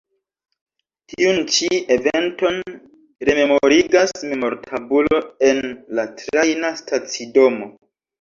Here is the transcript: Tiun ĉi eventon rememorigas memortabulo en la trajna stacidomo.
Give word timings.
Tiun 1.11 1.35
ĉi 1.55 1.67
eventon 1.95 2.55
rememorigas 3.29 4.13
memortabulo 4.31 5.19
en 5.51 5.61
la 6.01 6.07
trajna 6.23 6.73
stacidomo. 6.81 7.69